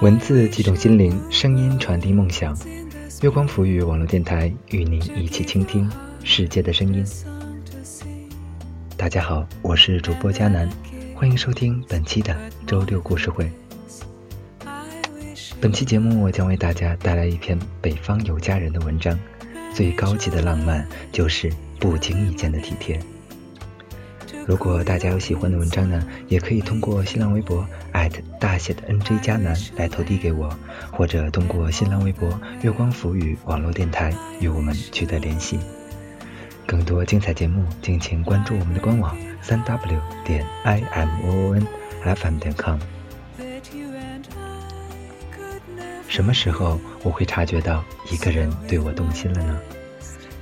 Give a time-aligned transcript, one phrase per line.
[0.00, 2.56] 文字激动心灵，声音传递梦想。
[3.20, 5.90] 月光抚语网络电台与您一起倾听
[6.24, 7.04] 世界的声音。
[8.96, 10.66] 大家好，我是主播佳楠，
[11.14, 12.34] 欢迎收听本期的
[12.66, 13.50] 周六故事会。
[15.60, 19.18] 本期节目我将为大家带来一篇北方有佳人的文章。
[19.74, 22.98] 最高级的浪漫，就是不经意间的体贴。
[24.50, 27.64] 如果大家有喜欢的文章呢，也可以通过新浪微博
[28.40, 30.52] 大写的 NJ 加南来投递给我，
[30.90, 32.28] 或者通过新浪微博
[32.60, 35.60] 月光浮语网络电台与我们取得联系。
[36.66, 41.64] 更多精彩节目，敬请关注我们的官网三 w 点 i m o o n
[42.02, 42.76] f m 点 com。
[46.08, 49.60] 什么时候我会察觉到一个人对我动心了呢？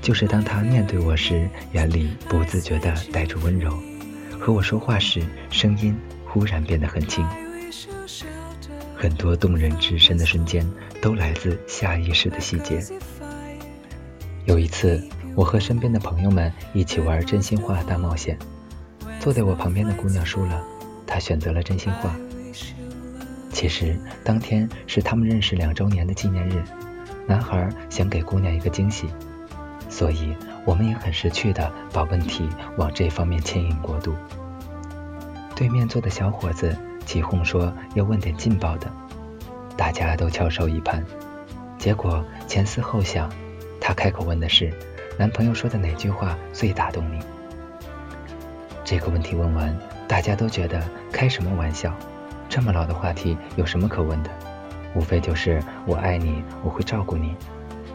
[0.00, 3.70] 就是当他面对我时，眼里不自觉地带着温柔；
[4.40, 7.24] 和我说话时，声音忽然变得很轻。
[8.96, 10.66] 很多动人至深的瞬间，
[11.02, 12.82] 都来自下意识的细节。
[14.46, 15.02] 有一次，
[15.36, 18.38] 我和身边的朋友们一起玩真心话大冒险，
[19.20, 20.64] 坐在我旁边的姑娘输了，
[21.06, 22.16] 她选择了真心话。
[23.52, 26.64] 其实当天是他们认识两周年的纪念日，
[27.26, 29.06] 男孩想给姑娘一个惊喜，
[29.90, 34.14] 所以我们也很识趣的把问题往这方面牵引过度。
[35.54, 36.74] 对面坐的小伙子
[37.04, 38.90] 起哄说要问点劲爆的，
[39.76, 41.04] 大家都翘首以盼。
[41.76, 43.30] 结果前思后想，
[43.80, 44.72] 他开口问的是
[45.18, 47.18] 男朋友说的哪句话最打动你？
[48.84, 49.76] 这个问题问完，
[50.08, 51.92] 大家都觉得开什么玩笑。
[52.48, 54.30] 这么老的话题有什么可问的？
[54.94, 57.34] 无非就是我爱你，我会照顾你。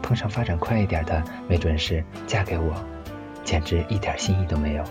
[0.05, 2.75] 碰上发展快一点的，没准是嫁给我，
[3.43, 4.83] 简直一点新意都没有。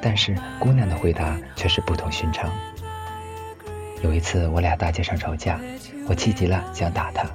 [0.00, 2.50] 但是姑娘的回答却是不同寻常。
[4.02, 5.60] 有一次我俩大街上吵架，
[6.08, 7.28] 我气急了想打她，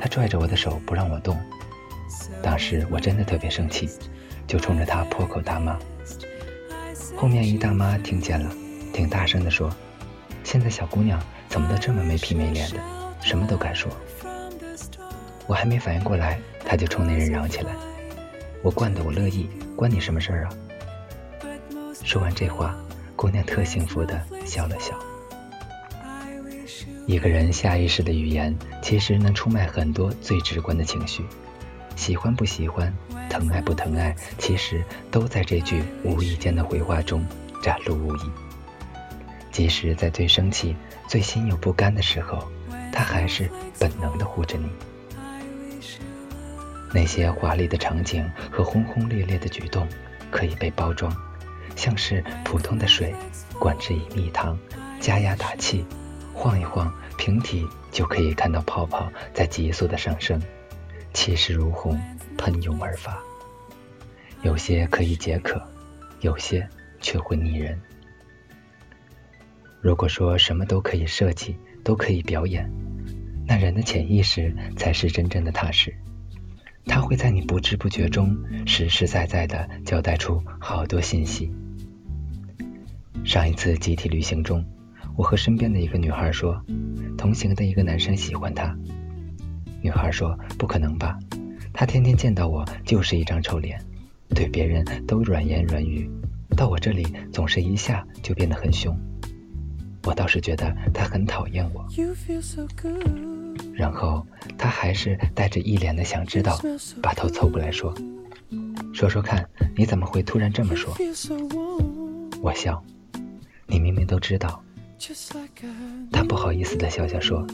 [0.00, 1.38] 她拽着我的手不让我动。
[2.42, 3.88] 当时我真的特别生气，
[4.48, 5.78] 就冲着她破口大骂。
[7.16, 8.50] 后面一大妈听见了，
[8.92, 9.70] 挺大声的说。
[10.42, 12.80] 现在小姑娘怎么都这么没皮没脸的，
[13.22, 13.88] 什么都敢说。
[15.50, 17.74] 我还没反应过来，他就冲那人嚷起来
[18.62, 20.48] ：“我惯的我乐意，关你什么事儿啊？”
[22.06, 22.72] 说完这话，
[23.16, 24.96] 姑娘特幸福的笑了笑。
[27.04, 31.24] 一个人下意识的语言，其实能出卖很多最直观的情绪。
[31.96, 32.94] 喜欢不喜欢，
[33.28, 37.26] 疼爱不疼爱，其实都在这句无意间的回话中
[37.60, 38.20] 展露无遗。
[39.50, 40.76] 即使在最生气、
[41.08, 42.48] 最心有不甘的时候，
[42.92, 43.50] 他还是
[43.80, 44.70] 本能的护着你。
[46.92, 49.86] 那些华丽的场景和轰轰烈烈的举动
[50.30, 51.14] 可以被包装，
[51.76, 53.14] 像是普通的水，
[53.58, 54.58] 灌至一蜜糖，
[55.00, 55.84] 加压打气，
[56.34, 60.42] 晃一晃，瓶体就可以看到泡泡在急速的上升，
[61.14, 61.96] 气势如虹，
[62.36, 63.18] 喷涌而发。
[64.42, 65.62] 有些可以解渴，
[66.20, 66.68] 有些
[67.00, 67.80] 却会腻人。
[69.80, 72.70] 如果说什么都可以设计，都可以表演，
[73.46, 75.94] 那人的潜意识才是真正的踏实。
[76.86, 78.36] 他会在你不知不觉中，
[78.66, 81.50] 实实在在的交代出好多信息。
[83.24, 84.64] 上一次集体旅行中，
[85.16, 86.60] 我和身边的一个女孩说，
[87.16, 88.76] 同行的一个男生喜欢她。
[89.82, 91.18] 女孩说：“不可能吧？
[91.72, 93.80] 他天天见到我就是一张臭脸，
[94.34, 96.10] 对别人都软言软语，
[96.56, 98.94] 到我这里总是一下就变得很凶。”
[100.04, 101.86] 我倒是觉得他很讨厌我，
[103.74, 104.26] 然后
[104.58, 106.60] 他还是带着一脸的想知道，
[107.02, 107.94] 把头凑过来说
[108.92, 110.94] ：“说说看，你怎么会突然这么说？”
[112.42, 112.82] 我笑
[113.66, 114.62] ：“你明明都知道。”
[116.12, 117.46] 他不好意思的笑笑说：“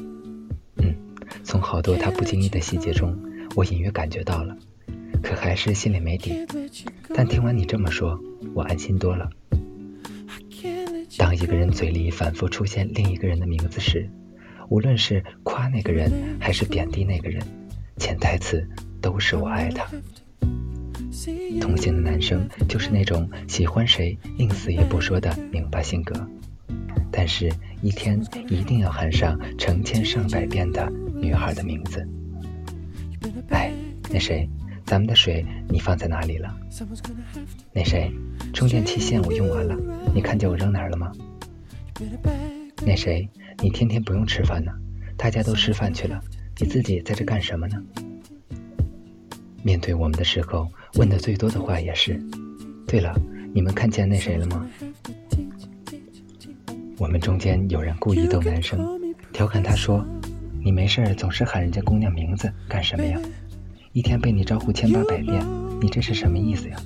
[0.79, 0.95] 嗯，
[1.45, 3.17] 从好多他不经意的细节中，
[3.55, 4.57] 我隐约感觉到了，
[5.23, 6.47] 可还是心里没底。
[7.15, 8.19] 但听完你这么说，
[8.55, 9.31] 我安心多了。”
[11.19, 14.11] 当一个人嘴里反复出现另一个人的名字时，
[14.69, 16.11] 无论是夸那个人
[16.41, 17.43] 还是贬低那个人，
[17.99, 18.67] 潜台词
[19.01, 19.87] 都是我爱他。
[21.61, 26.15] 同行的男生就是那种喜欢谁宁死也不说的拧巴性格，
[27.11, 32.07] 但是一天一定要喊上成千上百遍的女孩的名字。
[33.49, 33.73] 哎，
[34.11, 34.49] 那谁，
[34.85, 36.55] 咱们的水你放在哪里了？
[37.73, 38.13] 那谁？
[38.53, 39.77] 充电器线我用完了，
[40.15, 41.13] 你看见我扔哪儿了吗？
[42.87, 43.29] 那谁，
[43.61, 44.71] 你天天不用吃饭呢，
[45.17, 46.23] 大家都吃饭去了，
[46.61, 47.83] 你自己在这干什么呢？
[49.65, 52.23] 面对我们的时候，问的最多的话也是：
[52.87, 53.13] 对了，
[53.53, 54.65] 你们看见那谁了吗？
[56.97, 58.79] 我们中间有人故意逗男生，
[59.33, 60.07] 调侃他说
[60.65, 63.19] ：“你没事总是喊人家姑娘名字干什么呀？
[63.95, 65.45] 一天被你招呼千八百遍，
[65.81, 66.77] 你这是什么意思呀？”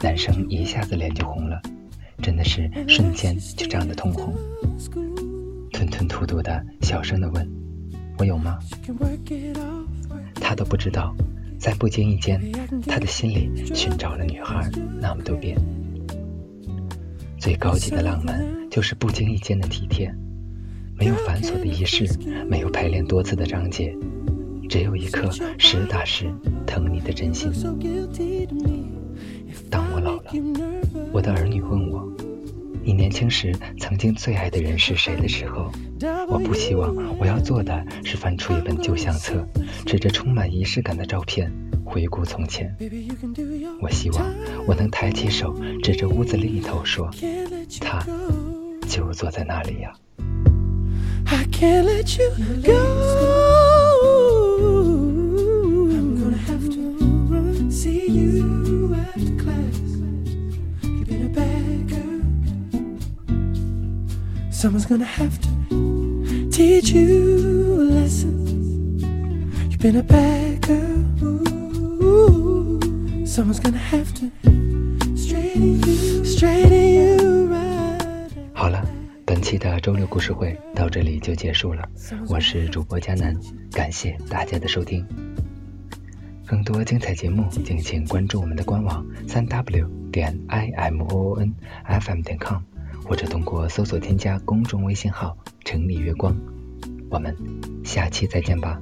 [0.00, 1.60] 男生一下子脸就红了，
[2.22, 4.32] 真的是瞬间就涨得通红，
[5.72, 7.46] 吞吞吐吐的小声的问
[8.18, 8.58] ：“我有吗？”
[10.40, 11.14] 他都不知道，
[11.58, 12.40] 在不经意间，
[12.86, 14.70] 他的心里寻找了女孩
[15.00, 15.58] 那么多遍。
[17.38, 18.40] 最高级的浪漫，
[18.70, 20.14] 就是不经意间的体贴，
[20.96, 22.06] 没有繁琐的仪式，
[22.48, 23.92] 没有排练多次的章节，
[24.68, 25.28] 只有一颗
[25.58, 26.32] 实打实
[26.64, 27.50] 疼你的真心。
[29.68, 30.32] 当我老了，
[31.12, 32.11] 我的儿女问我，
[32.84, 35.70] 你年轻时曾经最爱的人是谁的时候，
[36.28, 39.46] 我不希望我要做的是翻出一本旧相册，
[39.86, 41.50] 指着充满仪式感的照片
[41.84, 42.74] 回顾从前。
[43.80, 44.34] 我希望
[44.66, 47.08] 我能抬起手，指着屋子另一头说，
[47.80, 48.04] 他
[48.88, 49.92] 就坐在那里呀。
[64.62, 65.48] Someone's gonna have to
[66.52, 68.46] teach you a lesson.
[69.68, 71.02] You've been a bad girl.
[72.00, 72.78] Ooh,
[73.26, 74.30] Someone's gonna have to
[75.16, 78.30] straighten you, straighten you right.
[78.52, 78.86] 好了，
[79.24, 81.82] 本期的周六故事会到这里就结束了。
[82.28, 83.36] 我是主播佳楠，
[83.72, 85.04] 感谢大家的收听。
[86.46, 92.58] 更多精彩节目，敬请关注我们的官网三 w 点 i m o o n f m 点 com。
[93.04, 96.36] 或者通过搜索添加公众微信号“城里月光”，
[97.10, 97.36] 我们
[97.84, 98.80] 下期再见吧。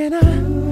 [0.00, 0.69] Can I